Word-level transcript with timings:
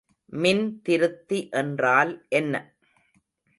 மின்திருத்தி 0.33 1.49
என்றால் 1.51 2.13
என்ன? 2.29 2.53